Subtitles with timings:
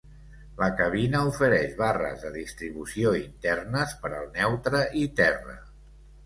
[0.59, 5.57] La cabina ofereix barres de distribució internes per al neutre i terra.